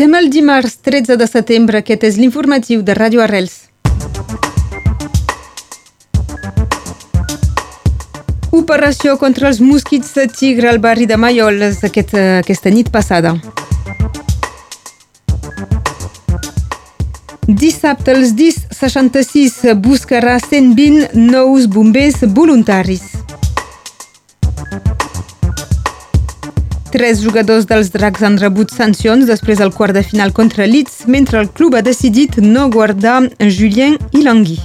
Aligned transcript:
Som 0.00 0.14
el 0.14 0.30
dimarts 0.32 0.78
13 0.80 1.18
de 1.20 1.26
setembre, 1.28 1.82
aquest 1.82 2.06
és 2.08 2.14
l'informatiu 2.16 2.80
de 2.80 2.94
Ràdio 2.96 3.20
Arrels. 3.20 3.66
Operació 8.56 9.18
contra 9.20 9.50
els 9.50 9.60
mosquits 9.60 10.14
de 10.16 10.24
tigre 10.32 10.70
al 10.70 10.80
barri 10.80 11.04
de 11.04 11.20
Maioles 11.20 11.84
aquest, 11.84 12.16
aquesta 12.16 12.72
nit 12.72 12.88
passada. 12.88 13.34
Dissabte, 17.44 18.16
els 18.16 18.32
DIS 18.40 18.62
66 18.80 19.60
buscarà 19.84 20.38
120 20.40 21.12
nous 21.28 21.68
bombers 21.68 22.24
voluntaris. 22.40 23.04
Tres 26.90 27.20
jugadors 27.22 27.68
dels 27.70 27.92
Dracs 27.94 28.24
han 28.26 28.38
rebut 28.42 28.72
sancions 28.74 29.28
després 29.30 29.62
del 29.62 29.70
quart 29.76 29.94
de 29.94 30.02
final 30.02 30.34
contra 30.34 30.66
Leeds, 30.66 31.04
mentre 31.06 31.38
el 31.38 31.52
club 31.54 31.78
ha 31.78 31.86
decidit 31.86 32.40
no 32.42 32.66
guardar 32.74 33.20
Julien 33.38 33.98
Ilangui. 34.10 34.58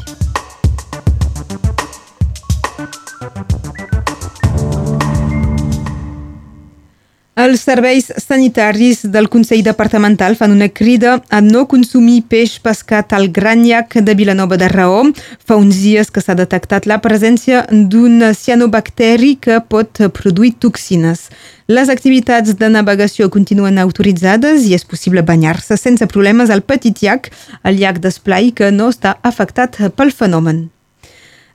Els 7.45 7.62
serveis 7.62 8.08
sanitaris 8.17 9.04
del 9.13 9.27
Consell 9.30 9.62
Departamental 9.62 10.34
fan 10.40 10.53
una 10.55 10.70
crida 10.73 11.20
a 11.30 11.44
no 11.45 11.67
consumir 11.70 12.23
peix 12.26 12.55
pescat 12.58 13.13
al 13.13 13.27
Gran 13.36 13.62
Llac 13.67 13.99
de 14.02 14.16
Vilanova 14.17 14.58
de 14.58 14.66
Raó. 14.72 15.03
Fa 15.45 15.59
uns 15.62 15.77
dies 15.84 16.09
que 16.09 16.23
s'ha 16.26 16.34
detectat 16.34 16.88
la 16.89 16.98
presència 17.05 17.62
d'un 17.70 18.31
cianobacteri 18.34 19.36
que 19.38 19.59
pot 19.61 20.02
produir 20.17 20.56
toxines. 20.58 21.28
Les 21.69 21.92
activitats 21.94 22.58
de 22.58 22.69
navegació 22.73 23.30
continuen 23.30 23.78
autoritzades 23.78 24.66
i 24.66 24.73
és 24.73 24.86
possible 24.86 25.22
banyar-se 25.22 25.78
sense 25.78 26.09
problemes 26.09 26.50
al 26.50 26.66
Petit 26.66 27.03
Llac, 27.06 27.30
el 27.62 27.78
llac 27.78 28.02
d'esplai 28.02 28.56
que 28.58 28.73
no 28.73 28.89
està 28.89 29.19
afectat 29.22 29.78
pel 29.94 30.09
fenomen. 30.09 30.72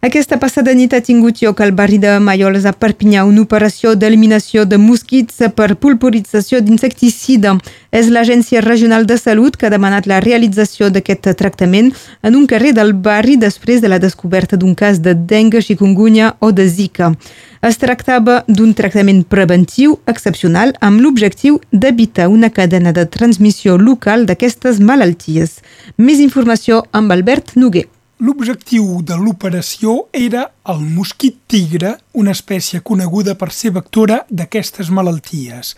Aquesta 0.00 0.38
passada 0.40 0.72
nit 0.72 0.94
ha 0.96 1.02
tingut 1.04 1.42
lloc 1.42 1.58
al 1.60 1.74
barri 1.76 1.98
de 2.00 2.14
Maioles 2.24 2.64
a 2.64 2.70
Perpinyà 2.72 3.26
una 3.28 3.42
operació 3.42 3.90
d'eliminació 3.92 4.62
de 4.64 4.78
mosquits 4.80 5.42
per 5.52 5.74
pulverització 5.82 6.62
d'insecticida. 6.64 7.52
És 7.92 8.08
l'Agència 8.08 8.62
Regional 8.64 9.04
de 9.04 9.18
Salut 9.20 9.58
que 9.60 9.68
ha 9.68 9.72
demanat 9.74 10.08
la 10.08 10.22
realització 10.24 10.88
d'aquest 10.88 11.28
tractament 11.36 11.92
en 12.24 12.40
un 12.40 12.48
carrer 12.48 12.72
del 12.72 12.94
barri 12.94 13.36
després 13.36 13.84
de 13.84 13.92
la 13.92 14.00
descoberta 14.00 14.56
d'un 14.56 14.72
cas 14.74 15.02
de 15.04 15.12
dengue, 15.12 15.60
chikungunya 15.60 16.32
o 16.40 16.48
de 16.50 16.64
zika. 16.64 17.12
Es 17.60 17.76
tractava 17.76 18.40
d'un 18.48 18.72
tractament 18.72 19.26
preventiu 19.28 19.98
excepcional 20.08 20.72
amb 20.80 21.04
l'objectiu 21.04 21.60
d'evitar 21.72 22.32
una 22.32 22.48
cadena 22.48 22.96
de 22.96 23.04
transmissió 23.04 23.76
local 23.76 24.24
d'aquestes 24.24 24.80
malalties. 24.80 25.58
Més 25.98 26.24
informació 26.24 26.86
amb 26.90 27.12
Albert 27.12 27.58
Noguer. 27.60 27.90
L'objectiu 28.20 28.98
de 29.00 29.16
l'operació 29.16 29.94
era 30.12 30.42
el 30.68 30.82
mosquit 30.84 31.38
tigre, 31.48 31.94
una 32.20 32.34
espècie 32.36 32.82
coneguda 32.84 33.32
per 33.40 33.46
ser 33.56 33.70
vectora 33.72 34.18
d'aquestes 34.28 34.90
malalties. 34.92 35.70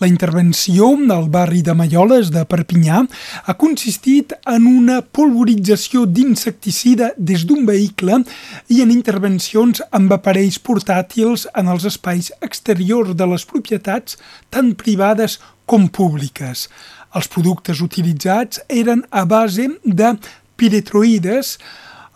La 0.00 0.08
intervenció 0.08 0.88
del 0.96 1.28
barri 1.34 1.60
de 1.66 1.74
Malloles 1.76 2.30
de 2.32 2.46
Perpinyà 2.48 3.02
ha 3.44 3.54
consistit 3.60 4.32
en 4.48 4.64
una 4.70 5.02
polvorització 5.02 6.06
d'insecticida 6.08 7.10
des 7.18 7.44
d'un 7.44 7.68
vehicle 7.68 8.22
i 8.72 8.80
en 8.80 8.96
intervencions 8.96 9.84
amb 9.92 10.16
aparells 10.16 10.56
portàtils 10.56 11.44
en 11.52 11.68
els 11.68 11.84
espais 11.84 12.32
exteriors 12.40 13.12
de 13.12 13.28
les 13.34 13.44
propietats, 13.44 14.16
tant 14.48 14.72
privades 14.72 15.36
com 15.68 15.84
públiques. 15.92 16.64
Els 17.12 17.28
productes 17.28 17.84
utilitzats 17.84 18.64
eren 18.72 19.04
a 19.12 19.28
base 19.28 19.68
de 19.84 20.14
piretroides, 20.56 21.58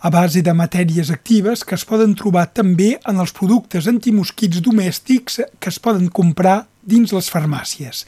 a 0.05 0.09
base 0.11 0.43
de 0.45 0.53
matèries 0.53 1.09
actives 1.09 1.63
que 1.65 1.73
es 1.73 1.83
poden 1.89 2.11
trobar 2.13 2.43
també 2.53 2.91
en 3.09 3.17
els 3.23 3.31
productes 3.33 3.87
antimosquits 3.89 4.61
domèstics 4.61 5.39
que 5.57 5.71
es 5.71 5.79
poden 5.81 6.11
comprar 6.13 6.67
dins 6.85 7.09
les 7.09 7.29
farmàcies. 7.33 8.03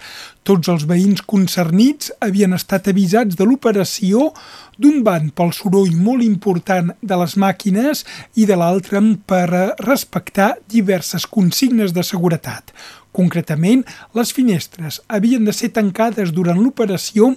Tots 0.46 0.70
els 0.70 0.86
veïns 0.86 1.24
concernits 1.26 2.12
havien 2.22 2.54
estat 2.54 2.92
avisats 2.92 3.40
de 3.40 3.48
l'operació 3.50 4.28
d'un 4.78 5.02
banc 5.08 5.34
pel 5.34 5.50
soroll 5.58 5.98
molt 5.98 6.22
important 6.22 6.94
de 7.02 7.18
les 7.24 7.34
màquines 7.34 8.06
i 8.38 8.46
de 8.46 8.60
l'altre 8.62 9.02
per 9.26 9.74
respectar 9.82 10.54
diverses 10.70 11.26
consignes 11.26 11.98
de 11.98 12.06
seguretat. 12.06 12.70
Concretament, 13.18 13.82
les 14.14 14.30
finestres 14.30 15.00
havien 15.10 15.46
de 15.48 15.54
ser 15.56 15.72
tancades 15.74 16.30
durant 16.36 16.60
l'operació 16.62 17.32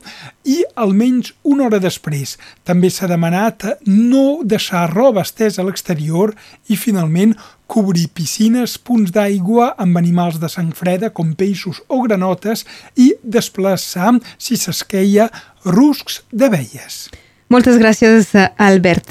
i 0.45 0.59
almenys 0.85 1.33
una 1.49 1.65
hora 1.69 1.81
després. 1.81 2.35
També 2.69 2.91
s'ha 2.93 3.09
demanat 3.09 3.65
no 3.87 4.43
deixar 4.45 4.91
roba 4.93 5.25
estesa 5.25 5.63
a 5.63 5.65
l'exterior 5.65 6.35
i, 6.69 6.77
finalment, 6.77 7.33
cobrir 7.71 8.11
piscines, 8.13 8.77
punts 8.77 9.15
d'aigua 9.15 9.71
amb 9.81 9.97
animals 10.03 10.37
de 10.43 10.53
sang 10.53 10.75
freda 10.77 11.13
com 11.17 11.33
peixos 11.33 11.81
o 11.89 12.03
granotes 12.05 12.67
i 13.01 13.15
desplaçar, 13.23 14.19
si 14.37 14.61
s'esqueia, 14.61 15.31
ruscs 15.65 16.21
d'abelles. 16.29 17.07
Moltes 17.51 17.81
gràcies, 17.83 18.29
Albert. 18.63 19.09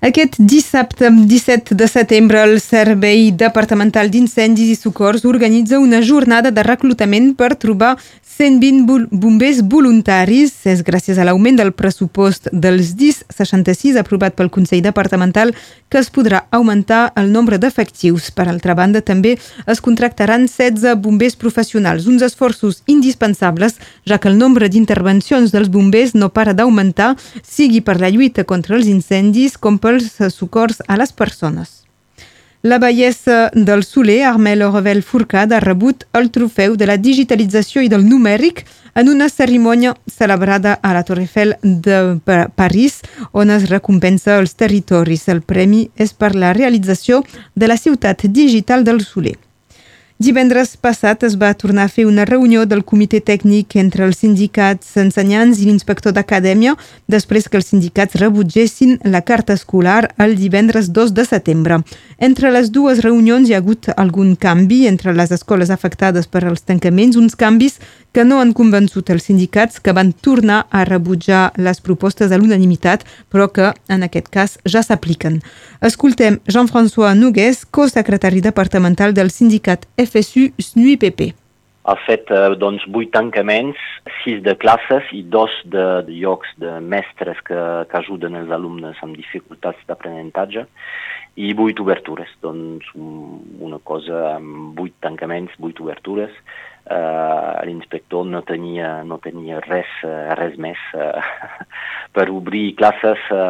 Aquest 0.00 0.36
dissabte 0.38 1.10
17 1.10 1.74
de 1.74 1.88
setembre 1.90 2.38
el 2.46 2.60
Servei 2.62 3.32
Departamental 3.34 4.12
d'Incendis 4.14 4.70
i 4.70 4.76
Socors 4.78 5.26
organitza 5.26 5.80
una 5.82 5.98
jornada 6.00 6.52
de 6.54 6.62
reclutament 6.62 7.34
per 7.34 7.56
trobar 7.58 7.96
120 8.38 9.10
bombers 9.10 9.60
voluntaris. 9.60 10.54
És 10.70 10.80
gràcies 10.86 11.18
a 11.18 11.26
l'augment 11.26 11.58
del 11.58 11.74
pressupost 11.76 12.48
dels 12.52 12.94
DIS 12.96 13.24
66 13.28 13.98
aprovat 14.00 14.38
pel 14.38 14.48
Consell 14.54 14.80
Departamental 14.86 15.52
que 15.90 15.98
es 15.98 16.08
podrà 16.08 16.46
augmentar 16.54 17.10
el 17.20 17.28
nombre 17.34 17.58
d'efectius. 17.58 18.30
Per 18.30 18.46
altra 18.48 18.76
banda, 18.78 19.02
també 19.02 19.34
es 19.66 19.82
contractaran 19.84 20.46
16 20.46 20.96
bombers 21.02 21.36
professionals, 21.36 22.06
uns 22.06 22.22
esforços 22.22 22.80
indispensables, 22.86 23.76
ja 24.06 24.20
que 24.22 24.30
el 24.30 24.38
nombre 24.38 24.70
d'intervencions 24.70 25.52
dels 25.52 25.68
bombers 25.68 26.14
no 26.14 26.30
para 26.32 26.54
d'augmentar, 26.54 27.16
sigui 27.42 27.79
per 27.80 28.00
la 28.00 28.10
lluita 28.10 28.44
contra 28.44 28.76
els 28.76 28.88
incendis 28.88 29.56
com 29.58 29.78
pels 29.78 30.16
socors 30.34 30.82
a 30.86 30.96
les 31.00 31.12
persones. 31.12 31.80
La 32.62 32.78
bellesa 32.78 33.50
del 33.54 33.84
Soler, 33.84 34.24
Armel 34.24 34.60
Revel 34.70 35.02
Furcad, 35.02 35.52
ha 35.52 35.60
rebut 35.60 36.04
el 36.12 36.28
trofeu 36.30 36.76
de 36.76 36.84
la 36.84 36.98
digitalització 37.00 37.80
i 37.80 37.88
del 37.88 38.04
numèric 38.04 38.66
en 39.00 39.08
una 39.08 39.30
cerimònia 39.32 39.94
celebrada 40.06 40.74
a 40.82 40.92
la 40.92 41.02
Torre 41.08 41.24
Eiffel 41.24 41.56
de 41.62 42.20
París, 42.54 43.00
on 43.32 43.48
es 43.48 43.70
recompensa 43.70 44.36
els 44.36 44.52
territoris. 44.60 45.28
El 45.32 45.40
premi 45.40 45.86
és 45.96 46.12
per 46.12 46.34
la 46.36 46.52
realització 46.52 47.24
de 47.54 47.70
la 47.70 47.80
ciutat 47.80 48.26
digital 48.28 48.84
del 48.84 49.00
Soler. 49.08 49.38
Divendres 50.20 50.74
passat 50.76 51.22
es 51.24 51.32
va 51.40 51.48
tornar 51.56 51.86
a 51.86 51.88
fer 51.88 52.02
una 52.04 52.26
reunió 52.28 52.66
del 52.68 52.82
comitè 52.84 53.22
tècnic 53.24 53.72
entre 53.80 54.04
els 54.04 54.18
sindicats 54.20 54.90
ensenyants 55.00 55.62
i 55.62 55.68
l'inspector 55.70 56.12
d'acadèmia 56.12 56.74
després 57.08 57.48
que 57.48 57.56
els 57.56 57.70
sindicats 57.72 58.18
rebutgessin 58.20 58.98
la 59.14 59.22
carta 59.24 59.56
escolar 59.56 60.10
el 60.20 60.36
divendres 60.36 60.90
2 60.92 61.14
de 61.16 61.24
setembre. 61.24 61.78
Entre 62.20 62.52
les 62.52 62.68
dues 62.68 63.00
reunions 63.00 63.48
hi 63.48 63.56
ha 63.56 63.62
hagut 63.64 63.88
algun 63.96 64.34
canvi 64.36 64.82
entre 64.90 65.16
les 65.16 65.32
escoles 65.32 65.72
afectades 65.72 66.28
per 66.28 66.44
als 66.44 66.68
tancaments, 66.68 67.16
uns 67.16 67.32
canvis 67.32 67.80
que 68.12 68.24
no 68.24 68.42
han 68.42 68.52
convençut 68.52 69.08
els 69.08 69.24
sindicats 69.24 69.80
que 69.80 69.94
van 69.96 70.12
tornar 70.12 70.66
a 70.68 70.84
rebutjar 70.84 71.54
les 71.56 71.80
propostes 71.80 72.28
a 72.28 72.36
l'unanimitat, 72.36 73.06
però 73.32 73.48
que 73.48 73.72
en 73.88 74.04
aquest 74.04 74.28
cas 74.28 74.58
ja 74.68 74.82
s'apliquen. 74.82 75.40
Escoltem 75.80 76.40
Jean-François 76.44 77.16
Nogués, 77.16 77.64
co-secretari 77.64 78.42
departamental 78.44 79.14
del 79.14 79.30
sindicat 79.32 79.86
FSU 80.10 80.50
SNUIPP. 80.58 81.30
Ha 81.88 81.96
fet 82.04 82.28
eh, 82.34 82.50
doncs, 82.60 82.84
vuit 82.92 83.10
tancaments, 83.14 83.78
sis 84.20 84.42
de 84.44 84.52
classes 84.60 85.06
i 85.16 85.22
dos 85.36 85.54
de, 85.64 85.86
de 86.06 86.18
llocs 86.20 86.50
de 86.60 86.76
mestres 86.84 87.40
que, 87.46 87.60
que 87.88 88.00
ajuden 88.02 88.36
els 88.42 88.52
alumnes 88.52 89.00
amb 89.06 89.16
dificultats 89.16 89.80
d'aprenentatge 89.88 90.66
i 91.40 91.52
vuit 91.56 91.78
obertures, 91.80 92.30
doncs 92.44 92.88
una 92.96 93.78
cosa 93.84 94.34
amb 94.34 94.76
vuit 94.78 94.96
tancaments, 95.04 95.54
vuit 95.62 95.78
obertures. 95.80 96.34
Eh, 96.90 97.66
l'inspector 97.68 98.24
no 98.26 98.40
tenia, 98.48 99.02
no 99.06 99.20
tenia 99.22 99.60
res, 99.62 99.90
eh, 100.02 100.32
res 100.34 100.56
més 100.58 100.80
eh, 100.96 101.22
per 102.16 102.26
obrir 102.32 102.74
classes 102.80 103.28
eh, 103.30 103.40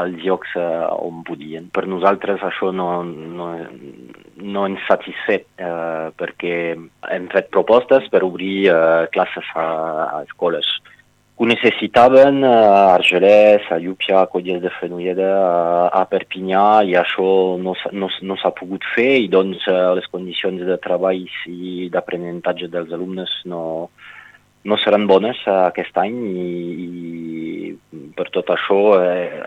als 0.00 0.16
llocs 0.24 0.56
eh, 0.58 0.86
on 0.96 1.22
podien. 1.28 1.68
Per 1.72 1.84
nosaltres 1.86 2.42
això 2.48 2.72
no, 2.74 2.88
no, 3.04 3.50
no 4.40 4.66
ens 4.66 4.84
satisfet 4.88 5.46
eh, 5.60 6.08
perquè 6.18 6.56
hem 6.74 7.28
fet 7.32 7.52
propostes 7.54 8.08
per 8.10 8.24
obrir 8.26 8.56
eh, 8.72 9.06
classes 9.14 9.54
a, 9.54 9.68
a 10.08 10.24
escoles 10.24 10.72
ho 11.40 11.46
necessitaven 11.48 12.42
a 12.44 12.92
Argelès, 12.92 13.64
a 13.72 13.78
Llupia, 13.80 14.18
a 14.20 14.26
Colles 14.28 14.60
de 14.60 14.68
Fenolleda, 14.76 15.28
a, 15.40 15.86
a 16.02 16.02
Perpinyà, 16.04 16.64
i 16.84 16.92
això 17.00 17.56
no, 17.56 17.72
no, 17.96 18.10
no 18.28 18.36
s'ha 18.36 18.50
pogut 18.58 18.84
fer, 18.92 19.14
i 19.24 19.30
doncs 19.32 19.64
les 19.96 20.08
condicions 20.12 20.60
de 20.68 20.76
treball 20.84 21.24
i 21.48 21.88
d'aprenentatge 21.94 22.68
dels 22.68 22.92
alumnes 22.92 23.32
no, 23.48 23.62
no 24.68 24.78
seran 24.84 25.08
bones 25.08 25.40
aquest 25.48 25.96
any 26.04 26.18
i, 26.28 26.46
i 26.84 28.04
per 28.16 28.28
tot 28.36 28.52
això 28.52 28.78
eh, 29.00 29.40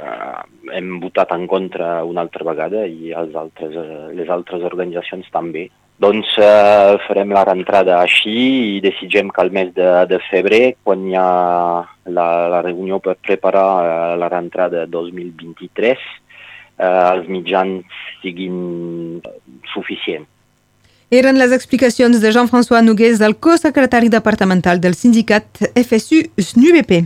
hem 0.73 0.97
votat 1.03 1.37
en 1.37 1.45
contra 1.51 1.99
una 2.09 2.25
altra 2.25 2.47
vegada 2.49 2.87
i 2.89 3.13
els 3.13 3.37
altres, 3.37 3.77
eh, 3.77 4.09
les 4.17 4.33
altres 4.33 4.65
organitzacions 4.65 5.29
també. 5.29 5.67
Doncs 6.03 6.33
eh, 6.35 6.97
farem 7.07 7.31
la 7.31 7.45
rentrada 7.47 8.01
així 8.01 8.33
i 8.75 8.81
decidem 8.83 9.29
que 9.31 9.39
al 9.43 9.53
mes 9.55 9.69
de, 9.77 9.87
de 10.09 10.19
febrer, 10.27 10.75
quan 10.83 11.05
hi 11.07 11.15
ha 11.15 11.29
la, 12.11 12.27
la 12.51 12.59
reunió 12.65 12.99
per 12.99 13.15
preparar 13.23 13.69
eh, 13.85 14.17
la 14.19 14.27
rentrada 14.33 14.83
2023, 14.91 15.95
eh, 15.95 16.83
els 16.83 17.31
mitjans 17.31 18.03
siguin 18.19 19.21
suficients. 19.71 20.27
Eren 21.13 21.37
les 21.37 21.51
explicacions 21.53 22.19
de 22.19 22.31
Jean-François 22.33 22.81
Nogués, 22.81 23.21
el 23.21 23.37
co-secretari 23.37 24.09
departamental 24.09 24.81
del 24.81 24.95
sindicat 24.97 25.45
FSU-SNUBP. 25.77 27.03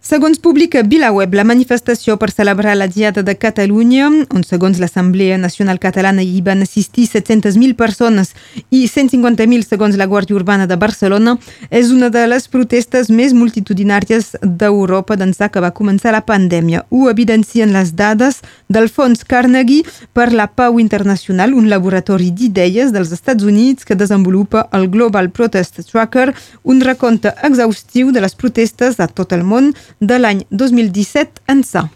Segons 0.00 0.38
publica 0.40 0.80
VilaWeb, 0.80 1.34
la 1.36 1.42
manifestació 1.44 2.14
per 2.16 2.30
celebrar 2.32 2.72
la 2.72 2.86
Diada 2.88 3.20
de 3.20 3.34
Catalunya, 3.36 4.06
on 4.32 4.44
segons 4.48 4.78
l'Assemblea 4.80 5.36
Nacional 5.36 5.76
Catalana 5.78 6.22
hi 6.24 6.38
van 6.40 6.64
assistir 6.64 7.04
700.000 7.04 7.76
persones 7.76 8.30
i 8.72 8.86
150.000 8.88 9.66
segons 9.68 9.98
la 10.00 10.06
Guàrdia 10.08 10.38
Urbana 10.38 10.64
de 10.66 10.78
Barcelona, 10.80 11.34
és 11.68 11.90
una 11.92 12.08
de 12.08 12.22
les 12.32 12.48
protestes 12.48 13.10
més 13.12 13.34
multitudinàries 13.36 14.38
d'Europa 14.40 15.18
d'ençà 15.20 15.50
que 15.52 15.60
va 15.60 15.74
començar 15.76 16.16
la 16.16 16.24
pandèmia. 16.24 16.86
Ho 16.88 17.10
evidencien 17.12 17.76
les 17.76 17.92
dades 17.92 18.40
del 18.72 18.88
Fons 18.88 19.20
Carnegie 19.28 19.84
per 20.16 20.30
la 20.32 20.48
Pau 20.48 20.80
Internacional, 20.80 21.52
un 21.52 21.68
laboratori 21.68 22.30
d'idees 22.32 22.96
dels 22.96 23.12
Estats 23.12 23.44
Units 23.44 23.84
que 23.84 24.00
desenvolupa 24.00 24.64
el 24.72 24.88
Global 24.88 25.28
Protest 25.28 25.84
Tracker, 25.92 26.30
un 26.64 26.80
recompte 26.80 27.36
exhaustiu 27.44 28.16
de 28.16 28.24
les 28.24 28.34
protestes 28.34 28.96
a 28.96 29.12
tot 29.12 29.36
el 29.36 29.44
món 29.44 29.74
de 30.00 30.18
l'any 30.18 30.44
2017 30.50 31.44
ençà. 31.52 31.88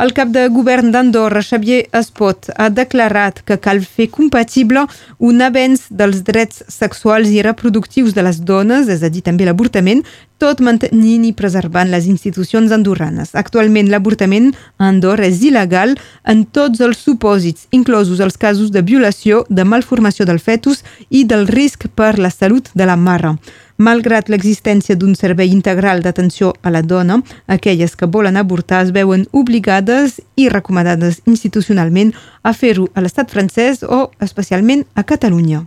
El 0.00 0.14
cap 0.16 0.30
de 0.32 0.46
govern 0.48 0.90
d'Andorra, 0.90 1.42
Xavier 1.44 1.84
Espot, 1.94 2.48
ha 2.56 2.68
declarat 2.72 3.42
que 3.46 3.58
cal 3.60 3.82
fer 3.84 4.08
compatible 4.10 4.86
un 5.20 5.42
avenç 5.44 5.84
dels 5.90 6.22
drets 6.26 6.62
sexuals 6.72 7.30
i 7.30 7.42
reproductius 7.44 8.14
de 8.16 8.24
les 8.24 8.40
dones, 8.40 8.88
és 8.88 9.04
a 9.04 9.10
dir, 9.12 9.22
també 9.22 9.44
l'avortament, 9.46 10.00
tot 10.42 10.62
mantenint 10.64 11.26
i 11.28 11.34
preservant 11.36 11.92
les 11.92 12.08
institucions 12.10 12.72
andorranes. 12.74 13.34
Actualment, 13.38 13.90
l'avortament 13.92 14.50
a 14.80 14.88
Andorra 14.88 15.28
és 15.28 15.44
il·legal 15.44 15.94
en 16.26 16.46
tots 16.50 16.80
els 16.82 17.04
supòsits, 17.04 17.68
inclosos 17.70 18.22
els 18.24 18.40
casos 18.40 18.72
de 18.74 18.82
violació, 18.82 19.44
de 19.50 19.68
malformació 19.68 20.26
del 20.26 20.40
fetus 20.40 20.82
i 21.10 21.26
del 21.28 21.46
risc 21.46 21.86
per 21.94 22.16
la 22.18 22.32
salut 22.32 22.72
de 22.74 22.88
la 22.88 22.96
mare. 22.96 23.36
Malgrat 23.82 24.28
l'existència 24.30 24.94
d'un 24.94 25.14
servei 25.18 25.50
integral 25.50 26.02
d'atenció 26.04 26.52
a 26.62 26.70
la 26.70 26.82
dona, 26.82 27.16
aquelles 27.48 27.96
que 27.96 28.06
volen 28.06 28.36
avortar 28.36 28.82
es 28.84 28.92
veuen 28.94 29.24
obligades 29.32 30.20
i 30.36 30.48
recomanades 30.52 31.22
institucionalment 31.26 32.12
a 32.42 32.52
fer-ho 32.52 32.84
a 32.94 33.02
l'estat 33.02 33.32
francès 33.34 33.82
o 33.82 34.04
especialment 34.26 34.84
a 34.94 35.02
Catalunya. 35.02 35.64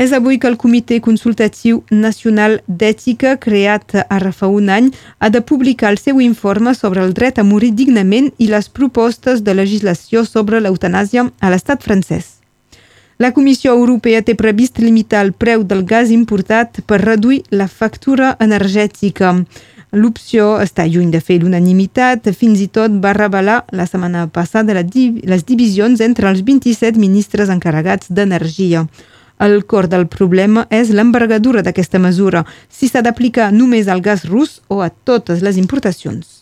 És 0.00 0.14
avui 0.16 0.38
que 0.40 0.48
el 0.48 0.56
Comitè 0.56 1.00
Consultatiu 1.00 1.82
Nacional 1.90 2.56
d'Ètica, 2.66 3.36
creat 3.42 3.94
ara 4.08 4.32
fa 4.32 4.48
un 4.48 4.70
any, 4.70 4.88
ha 5.18 5.28
de 5.30 5.42
publicar 5.42 5.92
el 5.92 6.00
seu 6.00 6.22
informe 6.24 6.74
sobre 6.74 7.04
el 7.04 7.12
dret 7.14 7.38
a 7.38 7.44
morir 7.44 7.74
dignament 7.74 8.32
i 8.38 8.48
les 8.48 8.70
propostes 8.70 9.44
de 9.44 9.54
legislació 9.54 10.24
sobre 10.24 10.62
l'eutanàsia 10.62 11.28
a 11.38 11.52
l'estat 11.52 11.84
francès. 11.84 12.43
La 13.16 13.30
Comissió 13.30 13.70
Europea 13.72 14.24
té 14.26 14.34
previst 14.34 14.80
limitar 14.82 15.20
el 15.22 15.30
preu 15.38 15.62
del 15.62 15.84
gas 15.86 16.10
importat 16.10 16.80
per 16.82 16.98
reduir 16.98 17.44
la 17.54 17.68
factura 17.70 18.32
energètica. 18.42 19.30
L'opció 19.94 20.56
està 20.58 20.88
lluny 20.90 21.12
de 21.12 21.20
fer 21.22 21.38
l'unanimitat, 21.38 22.26
fins 22.34 22.58
i 22.58 22.66
tot 22.66 22.98
va 23.04 23.14
revelar 23.14 23.60
la 23.70 23.86
setmana 23.86 24.26
passada 24.26 24.74
les 24.74 25.46
divisions 25.46 26.02
entre 26.02 26.26
els 26.28 26.42
27 26.42 26.98
ministres 26.98 27.54
encarregats 27.54 28.10
d'energia. 28.10 28.88
El 29.38 29.62
cor 29.62 29.86
del 29.86 30.08
problema 30.10 30.66
és 30.70 30.90
l'envergadura 30.90 31.62
d'aquesta 31.62 32.02
mesura, 32.02 32.42
si 32.68 32.90
s'ha 32.90 33.02
d'aplicar 33.02 33.52
només 33.52 33.86
al 33.86 34.02
gas 34.02 34.26
rus 34.26 34.60
o 34.66 34.82
a 34.82 34.90
totes 34.90 35.42
les 35.42 35.56
importacions. 35.56 36.33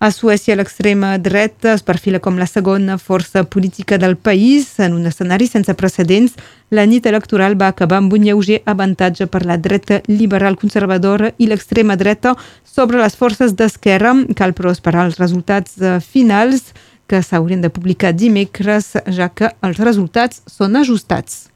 A 0.00 0.12
Suècia, 0.12 0.54
l'extrema 0.54 1.16
dreta 1.18 1.72
es 1.74 1.82
perfila 1.82 2.20
com 2.22 2.36
la 2.38 2.46
segona 2.46 3.00
força 3.02 3.42
política 3.42 3.98
del 3.98 4.14
país. 4.14 4.76
En 4.78 4.94
un 4.94 5.08
escenari 5.10 5.48
sense 5.50 5.74
precedents, 5.74 6.36
la 6.70 6.84
nit 6.86 7.08
electoral 7.10 7.56
va 7.58 7.72
acabar 7.72 7.98
amb 7.98 8.14
un 8.14 8.22
lleuger 8.22 8.60
avantatge 8.70 9.26
per 9.26 9.42
la 9.42 9.58
dreta 9.58 9.98
liberal 10.06 10.54
conservadora 10.54 11.32
i 11.36 11.50
l'extrema 11.50 11.98
dreta 11.98 12.36
sobre 12.62 13.02
les 13.02 13.18
forces 13.18 13.58
d'esquerra. 13.58 14.14
Cal 14.38 14.54
però 14.54 14.70
esperar 14.70 15.08
els 15.08 15.18
resultats 15.18 15.74
eh, 15.82 15.98
finals 15.98 16.70
que 17.10 17.18
s'haurien 17.18 17.66
de 17.66 17.74
publicar 17.74 18.14
dimecres, 18.14 18.94
ja 19.10 19.32
que 19.34 19.50
els 19.66 19.82
resultats 19.82 20.44
són 20.46 20.78
ajustats. 20.78 21.48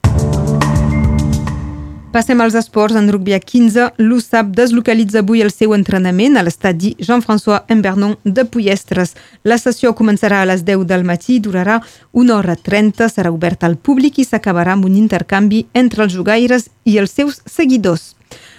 Passem 2.12 2.41
als 2.43 2.53
esports. 2.55 2.94
En 2.94 3.09
rugby 3.11 3.32
a 3.32 3.38
15, 3.41 3.94
l'USAP 3.97 4.50
deslocalitza 4.53 5.23
avui 5.23 5.41
el 5.41 5.49
seu 5.50 5.73
entrenament 5.73 6.37
a 6.37 6.43
l'estadi 6.44 6.91
Jean-François 7.00 7.62
Embernon 7.73 8.19
de 8.23 8.44
Puyestres. 8.44 9.14
La 9.49 9.56
sessió 9.56 9.94
començarà 9.97 10.43
a 10.43 10.49
les 10.50 10.61
10 10.67 10.85
del 10.91 11.06
matí, 11.09 11.38
durarà 11.41 11.79
una 12.12 12.37
hora 12.37 12.55
30, 12.55 13.09
serà 13.09 13.32
oberta 13.32 13.64
al 13.64 13.79
públic 13.81 14.20
i 14.20 14.29
s'acabarà 14.29 14.76
amb 14.76 14.85
un 14.85 14.99
intercanvi 15.00 15.64
entre 15.73 16.05
els 16.05 16.12
jugaires 16.12 16.69
i 16.85 16.99
els 17.00 17.17
seus 17.17 17.41
seguidors. 17.49 18.12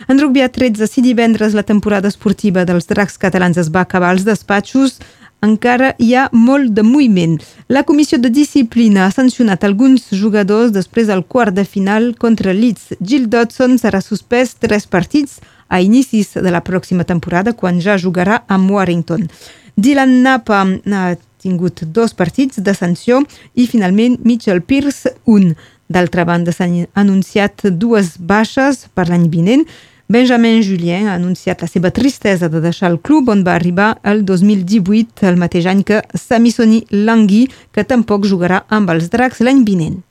En 0.07 0.17
rugby 0.17 0.41
a 0.41 0.49
13, 0.49 0.87
si 0.87 1.05
divendres 1.05 1.53
la 1.53 1.63
temporada 1.63 2.09
esportiva 2.09 2.65
dels 2.65 2.89
dracs 2.89 3.19
catalans 3.21 3.61
es 3.61 3.69
va 3.69 3.85
acabar 3.85 4.09
als 4.09 4.25
despatxos, 4.25 4.97
encara 5.43 5.93
hi 5.99 6.13
ha 6.15 6.29
molt 6.31 6.71
de 6.77 6.83
moviment. 6.87 7.35
La 7.67 7.83
comissió 7.83 8.17
de 8.19 8.31
disciplina 8.31 9.05
ha 9.05 9.11
sancionat 9.11 9.63
alguns 9.63 10.07
jugadors 10.15 10.71
després 10.71 11.09
del 11.11 11.25
quart 11.27 11.55
de 11.55 11.65
final 11.65 12.13
contra 12.19 12.53
Leeds. 12.55 12.95
Jill 13.01 13.27
Dodson 13.29 13.75
serà 13.81 14.01
suspès 14.01 14.55
tres 14.55 14.87
partits 14.87 15.41
a 15.67 15.81
inicis 15.81 16.33
de 16.37 16.51
la 16.53 16.63
pròxima 16.63 17.03
temporada 17.03 17.53
quan 17.53 17.81
ja 17.81 17.97
jugarà 17.97 18.43
amb 18.47 18.71
Warrington. 18.71 19.27
Dylan 19.75 20.21
Napa 20.23 20.63
ha 20.63 21.05
tingut 21.41 21.83
dos 21.83 22.13
partits 22.13 22.61
de 22.63 22.73
sanció 22.77 23.23
i 23.55 23.67
finalment 23.67 24.19
Mitchell 24.23 24.61
Pierce 24.61 25.15
un. 25.25 25.55
D'altra 25.91 26.23
banda 26.25 26.53
s'han 26.55 26.85
anunciat 26.95 27.65
dues 27.71 28.15
baixes 28.17 28.87
per 28.95 29.09
l'any 29.09 29.27
vinent 29.29 29.65
Benjamin 30.07 30.61
Julien 30.61 31.07
ha 31.07 31.13
anunciat 31.15 31.61
la 31.63 31.67
seva 31.71 31.89
tristesa 31.89 32.49
de 32.51 32.59
deixar 32.59 32.89
el 32.91 32.99
club 32.99 33.29
on 33.31 33.43
va 33.47 33.55
arribar 33.55 34.01
el 34.03 34.25
2018, 34.27 35.23
el 35.29 35.37
mateix 35.39 35.65
any 35.65 35.83
que 35.87 36.01
Samisoni 36.13 36.81
Langui, 36.91 37.45
que 37.71 37.85
tampoc 37.87 38.27
jugarà 38.27 38.65
amb 38.67 38.91
els 38.91 39.07
dracs 39.13 39.39
l'any 39.39 39.63
vinent. 39.63 40.01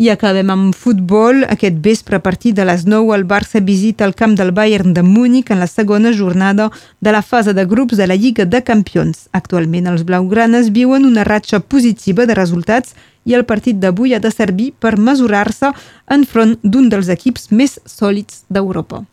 I 0.00 0.08
acabem 0.12 0.48
amb 0.52 0.76
futbol. 0.76 1.42
Aquest 1.48 1.80
vespre 1.84 2.16
a 2.16 2.22
partir 2.24 2.52
de 2.56 2.64
les 2.64 2.86
9 2.86 3.14
el 3.16 3.26
Barça 3.28 3.60
visita 3.64 4.04
el 4.04 4.14
camp 4.14 4.36
del 4.36 4.52
Bayern 4.52 4.94
de 4.94 5.02
Múnich 5.02 5.50
en 5.50 5.60
la 5.60 5.66
segona 5.66 6.12
jornada 6.12 6.70
de 7.00 7.12
la 7.12 7.20
fase 7.20 7.52
de 7.52 7.64
grups 7.64 7.96
de 7.96 8.06
la 8.06 8.16
Lliga 8.16 8.44
de 8.44 8.62
Campions. 8.62 9.28
Actualment 9.32 9.88
els 9.88 10.04
blaugranes 10.04 10.72
viuen 10.72 11.04
una 11.04 11.24
ratxa 11.24 11.60
positiva 11.60 12.24
de 12.24 12.36
resultats 12.36 12.92
i 13.24 13.36
el 13.36 13.44
partit 13.44 13.80
d'avui 13.80 14.14
ha 14.14 14.20
de 14.20 14.32
servir 14.32 14.72
per 14.72 14.96
mesurar-se 14.96 15.72
enfront 16.08 16.56
d'un 16.62 16.88
dels 16.88 17.08
equips 17.08 17.50
més 17.52 17.80
sòlids 17.84 18.44
d'Europa. 18.48 19.04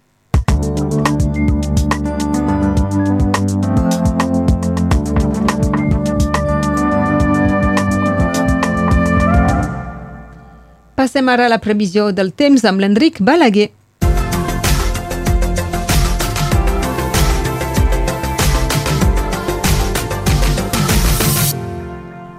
Passem 10.98 11.30
ara 11.30 11.46
a 11.46 11.50
la 11.50 11.58
previsió 11.64 12.10
del 12.12 12.34
temps 12.34 12.64
amb 12.68 12.82
l'Enric 12.84 13.22
Balaguer. 13.22 13.70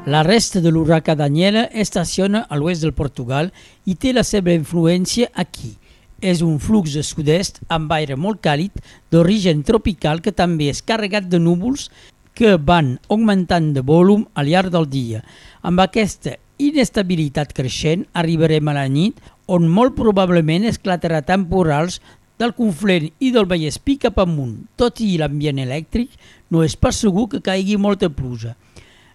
La 0.08 0.22
resta 0.22 0.60
de 0.64 0.70
l'huracà 0.72 1.14
Daniela 1.14 1.66
estaciona 1.72 2.46
a 2.48 2.56
l'oest 2.56 2.82
del 2.82 2.94
Portugal 2.96 3.50
i 3.84 3.94
té 3.94 4.14
la 4.16 4.24
seva 4.24 4.54
influència 4.56 5.28
aquí. 5.34 5.76
És 6.20 6.40
un 6.42 6.58
flux 6.58 6.96
de 6.98 7.04
sud-est 7.06 7.60
amb 7.70 7.92
aire 7.94 8.16
molt 8.18 8.40
càlid 8.42 8.74
d'origen 9.12 9.62
tropical 9.62 10.18
que 10.20 10.34
també 10.34 10.66
és 10.72 10.82
carregat 10.82 11.28
de 11.30 11.38
núvols 11.38 11.88
que 12.34 12.56
van 12.58 12.96
augmentant 13.08 13.72
de 13.74 13.82
volum 13.82 14.26
al 14.34 14.50
llarg 14.50 14.74
del 14.74 14.88
dia. 14.90 15.22
Amb 15.62 15.78
aquesta 15.82 16.34
inestabilitat 16.58 17.54
creixent 17.54 18.04
arribarem 18.18 18.66
a 18.66 18.74
la 18.80 18.86
nit 18.90 19.18
on 19.46 19.70
molt 19.70 19.94
probablement 19.94 20.66
esclatarà 20.66 21.22
temporals 21.22 22.00
del 22.38 22.54
Conflent 22.54 23.08
i 23.18 23.30
del 23.34 23.46
Vallespí 23.50 23.96
cap 24.02 24.18
amunt. 24.22 24.66
Tot 24.78 24.98
i 25.02 25.16
l'ambient 25.18 25.58
elèctric, 25.62 26.10
no 26.50 26.62
és 26.66 26.74
pas 26.78 26.98
segur 26.98 27.28
que 27.30 27.42
caigui 27.42 27.78
molta 27.78 28.10
pluja. 28.10 28.54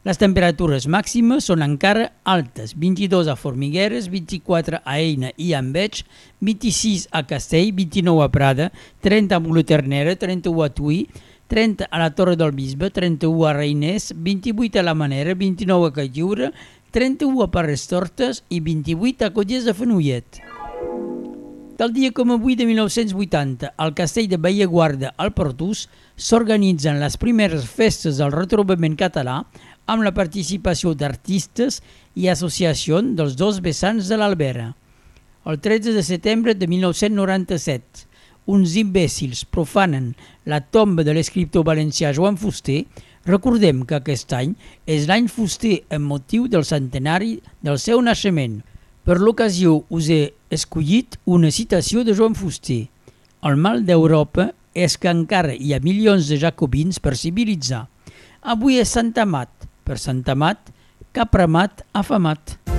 Les 0.04 0.18
temperatures 0.20 0.84
màximes 0.92 1.46
són 1.48 1.62
encara 1.64 2.10
altes, 2.28 2.74
22 2.76 3.30
a 3.32 3.38
Formigueres, 3.40 4.10
24 4.12 4.82
a 4.84 4.96
Eina 5.00 5.30
i 5.40 5.54
Enveig, 5.56 6.02
26 6.44 7.06
a 7.16 7.22
Castell, 7.30 7.72
29 7.78 8.26
a 8.26 8.28
Prada, 8.34 8.68
30 9.08 9.38
a 9.38 9.40
Moloternera, 9.40 10.18
31 10.20 10.66
a 10.66 10.70
Tuí, 10.76 11.00
30 11.48 11.88
a 11.88 12.04
la 12.04 12.12
Torre 12.18 12.36
del 12.36 12.52
Bisbe, 12.52 12.92
31 12.92 13.48
a 13.48 13.54
Reiners, 13.56 14.12
28 14.18 14.84
a 14.84 14.84
la 14.84 14.94
Manera, 14.94 15.38
29 15.40 15.88
a 15.88 15.96
Calliure, 15.96 16.52
31 16.92 17.48
a 17.48 17.52
Parres 17.56 17.88
Tortes 17.88 18.44
i 18.52 18.60
28 18.60 19.32
a 19.32 19.32
Collers 19.32 19.72
de 19.72 19.74
Fenollet. 19.74 20.44
Tal 21.74 21.90
dia 21.90 22.12
com 22.14 22.30
avui 22.30 22.54
de 22.54 22.68
1980, 22.70 23.72
al 23.82 23.96
castell 23.98 24.28
de 24.30 24.38
Bellaguarda, 24.38 25.10
al 25.18 25.32
Portús, 25.34 25.88
s'organitzen 26.16 27.00
les 27.02 27.18
primeres 27.18 27.66
festes 27.66 28.20
del 28.22 28.30
retrobament 28.36 28.94
català 29.00 29.40
amb 29.86 30.06
la 30.06 30.14
participació 30.16 30.94
d'artistes 30.96 31.82
i 32.16 32.30
associacions 32.32 33.16
dels 33.18 33.38
dos 33.40 33.62
vessants 33.62 34.10
de 34.12 34.18
l'Albera. 34.18 34.74
El 35.46 35.60
13 35.60 35.94
de 35.96 36.04
setembre 36.04 36.56
de 36.56 36.68
1997, 36.68 38.06
uns 38.48 38.76
imbècils 38.80 39.46
profanen 39.46 40.14
la 40.46 40.62
tomba 40.62 41.04
de 41.04 41.16
l'escriptor 41.16 41.66
valencià 41.68 42.14
Joan 42.16 42.38
Fuster, 42.38 42.84
recordem 43.26 43.86
que 43.88 44.00
aquest 44.00 44.32
any 44.36 44.54
és 44.88 45.08
l'any 45.08 45.28
Fuster 45.32 45.82
en 45.90 46.04
motiu 46.04 46.48
del 46.48 46.68
centenari 46.68 47.38
del 47.62 47.80
seu 47.80 48.02
naixement– 48.02 48.62
per 49.04 49.18
l'ocasió 49.20 49.82
us 49.92 50.08
he 50.08 50.32
escollit 50.56 51.18
una 51.28 51.50
citació 51.52 52.06
de 52.08 52.14
Joan 52.16 52.38
Fuster. 52.40 52.86
El 53.44 53.58
mal 53.60 53.82
d'Europa 53.84 54.54
és 54.74 54.96
que 54.96 55.12
encara 55.12 55.52
hi 55.52 55.74
ha 55.76 55.82
milions 55.84 56.30
de 56.32 56.38
jacobins 56.40 57.02
per 57.04 57.18
civilitzar. 57.20 57.82
Avui 58.54 58.80
és 58.80 58.94
Sant 58.96 59.12
Amat. 59.20 59.63
Per 59.84 60.00
Sant 60.00 60.24
Amat, 60.32 60.72
cap 61.12 61.36
ramat 61.36 61.84
afamat. 61.94 62.73